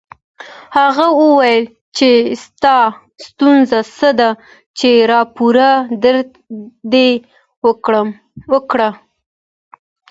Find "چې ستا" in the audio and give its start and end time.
1.97-2.77